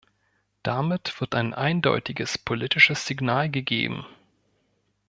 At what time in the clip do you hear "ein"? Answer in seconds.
1.35-1.53